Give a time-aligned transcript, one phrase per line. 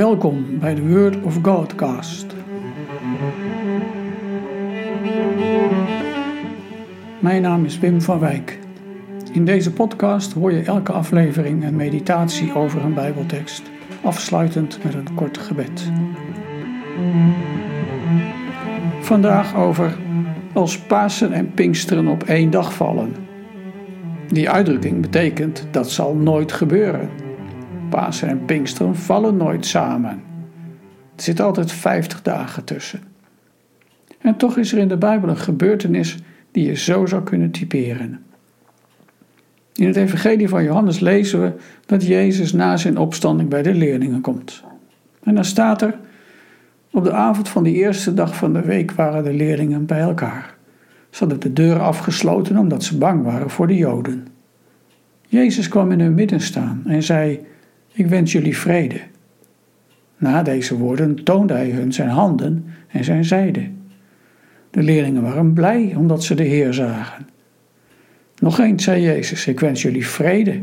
[0.00, 2.26] Welkom bij de Word of Godcast.
[7.18, 8.58] Mijn naam is Wim van Wijk.
[9.32, 13.62] In deze podcast hoor je elke aflevering een meditatie over een Bijbeltekst,
[14.02, 15.90] afsluitend met een kort gebed.
[19.00, 19.96] Vandaag over
[20.52, 23.14] als Pasen en Pinksteren op één dag vallen.
[24.28, 27.29] Die uitdrukking betekent dat zal nooit gebeuren.
[27.90, 30.22] Pasen en Pinksteren vallen nooit samen.
[31.16, 33.00] Er zit altijd 50 dagen tussen.
[34.20, 36.18] En toch is er in de Bijbel een gebeurtenis
[36.50, 38.24] die je zo zou kunnen typeren.
[39.74, 41.52] In het Evangelie van Johannes lezen we
[41.86, 44.62] dat Jezus na zijn opstanding bij de leerlingen komt.
[45.22, 45.98] En dan staat er:
[46.90, 50.54] Op de avond van de eerste dag van de week waren de leerlingen bij elkaar.
[51.10, 54.26] Ze hadden de deuren afgesloten omdat ze bang waren voor de Joden.
[55.26, 57.40] Jezus kwam in hun midden staan en zei:
[58.00, 59.00] Ik wens jullie vrede.
[60.16, 63.68] Na deze woorden toonde hij hun zijn handen en zijn zijde.
[64.70, 67.28] De leerlingen waren blij omdat ze de Heer zagen.
[68.38, 70.62] Nog eens zei Jezus: Ik wens jullie vrede.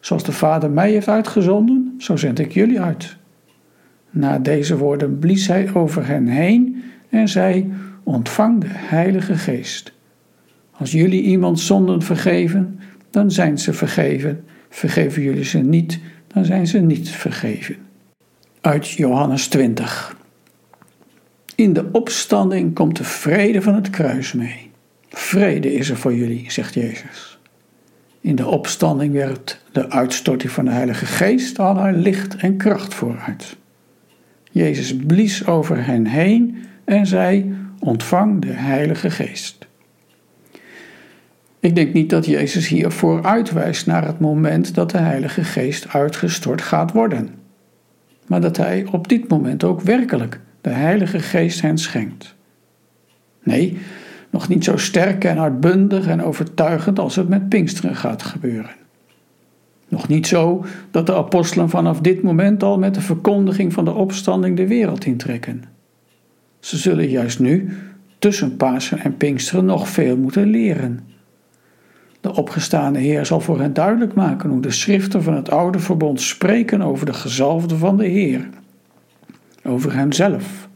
[0.00, 3.16] Zoals de Vader mij heeft uitgezonden, zo zend ik jullie uit.
[4.10, 9.92] Na deze woorden blies hij over hen heen en zei: Ontvang de Heilige Geest.
[10.70, 12.78] Als jullie iemand zonden vergeven,
[13.10, 14.44] dan zijn ze vergeven.
[14.68, 17.76] Vergeven jullie ze niet, dan zijn ze niet vergeven.
[18.60, 20.16] Uit Johannes 20.
[21.54, 24.70] In de opstanding komt de vrede van het kruis mee.
[25.08, 27.38] Vrede is er voor jullie, zegt Jezus.
[28.20, 33.56] In de opstanding werpt de uitstorting van de Heilige Geest allerlei licht en kracht vooruit.
[34.50, 39.67] Jezus blies over hen heen en zei: Ontvang de Heilige Geest.
[41.60, 46.62] Ik denk niet dat Jezus hier vooruitwijst naar het moment dat de Heilige Geest uitgestort
[46.62, 47.28] gaat worden,
[48.26, 52.34] maar dat Hij op dit moment ook werkelijk de Heilige Geest hen schenkt.
[53.42, 53.78] Nee,
[54.30, 58.70] nog niet zo sterk en uitbundig en overtuigend als het met Pinksteren gaat gebeuren.
[59.88, 63.92] Nog niet zo dat de apostelen vanaf dit moment al met de verkondiging van de
[63.92, 65.64] opstanding de wereld intrekken.
[66.60, 67.76] Ze zullen juist nu,
[68.18, 71.00] tussen Pasen en Pinksteren, nog veel moeten leren.
[72.20, 76.20] De opgestane Heer zal voor hen duidelijk maken hoe de schriften van het oude verbond
[76.20, 78.48] spreken over de gezalfde van de Heer,
[79.64, 80.68] over hemzelf.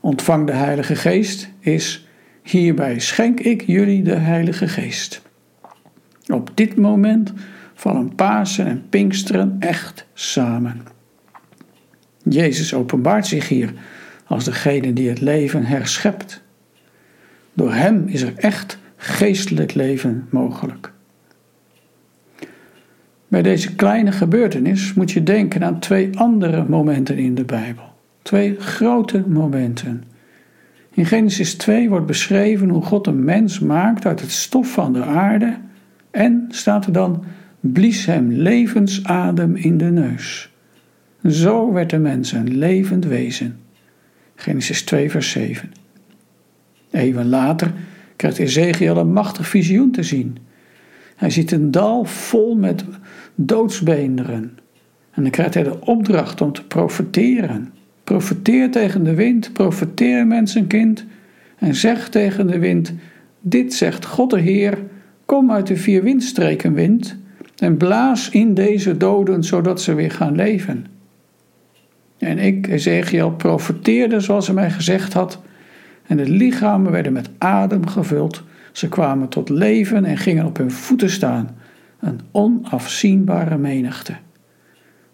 [0.00, 2.08] Ontvang de Heilige Geest is
[2.42, 5.22] hierbij schenk ik jullie de Heilige Geest.
[6.26, 7.32] Op dit moment
[7.74, 10.82] vallen Pasen en Pinksteren echt samen.
[12.22, 13.72] Jezus openbaart zich hier
[14.26, 16.42] als degene die het leven herschept.
[17.52, 20.92] Door Hem is er echt geestelijk leven mogelijk.
[23.28, 27.84] Bij deze kleine gebeurtenis moet je denken aan twee andere momenten in de Bijbel.
[28.22, 30.04] Twee grote momenten.
[30.90, 35.02] In Genesis 2 wordt beschreven hoe God een mens maakt uit het stof van de
[35.02, 35.56] aarde
[36.10, 37.24] en, staat er dan,
[37.60, 40.52] blies hem levensadem in de neus.
[41.26, 43.56] Zo werd de mens een levend wezen.
[44.34, 45.72] Genesis 2, vers 7.
[46.90, 47.72] Even later
[48.16, 50.36] krijgt Ezekiel een machtig visioen te zien.
[51.16, 52.84] Hij ziet een dal vol met
[53.34, 54.58] doodsbeenderen.
[55.10, 57.72] En dan krijgt hij de opdracht om te profeteren.
[58.04, 61.04] Profeteer tegen de wind, profeteer mensenkind.
[61.58, 62.92] En zeg tegen de wind:
[63.40, 64.78] Dit zegt God de Heer:
[65.24, 67.16] Kom uit de vier windstreken, wind,
[67.56, 70.86] en blaas in deze doden, zodat ze weer gaan leven.
[72.18, 75.42] En ik, Ezekiel, profeteerde zoals hij mij gezegd had,
[76.06, 78.42] en de lichamen werden met adem gevuld.
[78.72, 81.56] Ze kwamen tot leven en gingen op hun voeten staan,
[82.00, 84.14] een onafzienbare menigte.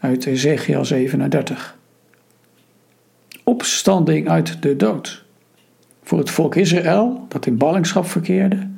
[0.00, 1.76] Uit Ezekiel 37.
[3.44, 5.24] Opstanding uit de dood.
[6.02, 8.68] Voor het volk Israël, dat in ballingschap verkeerde.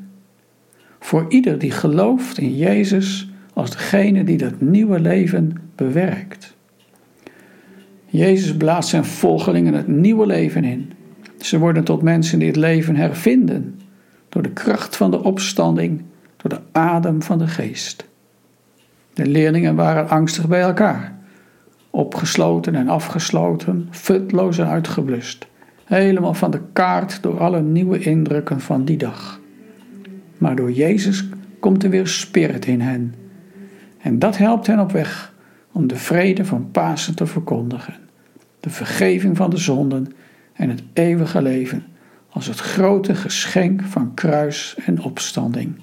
[1.00, 6.56] Voor ieder die gelooft in Jezus als degene die dat nieuwe leven bewerkt.
[8.06, 10.92] Jezus blaast zijn volgelingen het nieuwe leven in.
[11.40, 13.80] Ze worden tot mensen die het leven hervinden
[14.28, 16.02] door de kracht van de opstanding,
[16.36, 18.06] door de adem van de geest.
[19.12, 21.18] De leerlingen waren angstig bij elkaar,
[21.90, 25.46] opgesloten en afgesloten, futloos en uitgeblust,
[25.84, 29.40] helemaal van de kaart door alle nieuwe indrukken van die dag.
[30.38, 31.28] Maar door Jezus
[31.60, 33.14] komt er weer spirit in hen.
[33.98, 35.34] En dat helpt hen op weg
[35.72, 37.96] om de vrede van Pasen te verkondigen,
[38.60, 40.12] de vergeving van de zonden
[40.58, 41.84] en het eeuwige leven
[42.30, 45.74] als het grote geschenk van kruis en opstanding.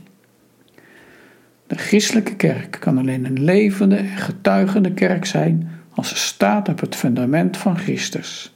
[1.68, 6.80] De christelijke kerk kan alleen een levende en getuigende kerk zijn als ze staat op
[6.80, 8.56] het fundament van Christus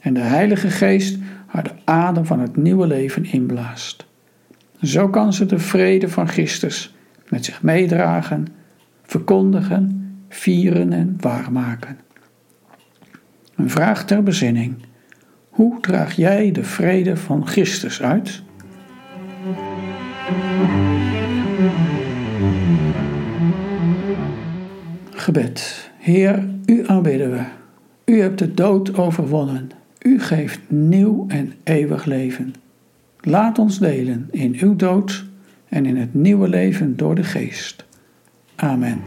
[0.00, 4.06] en de Heilige Geest haar de adem van het nieuwe leven inblaast.
[4.82, 6.94] Zo kan ze de vrede van Christus
[7.28, 8.46] met zich meedragen,
[9.02, 11.98] verkondigen, vieren en waarmaken.
[13.54, 14.76] Een vraag ter bezinning.
[15.58, 18.42] Hoe draag jij de vrede van Christus uit?
[25.10, 25.90] Gebed.
[25.98, 27.44] Heer, u aanbidden we.
[28.04, 29.70] U hebt de dood overwonnen.
[30.02, 32.54] U geeft nieuw en eeuwig leven.
[33.20, 35.24] Laat ons delen in uw dood
[35.68, 37.84] en in het nieuwe leven door de geest.
[38.56, 39.00] Amen.